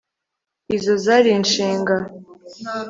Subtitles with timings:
[0.75, 1.95] Izo zari inshinga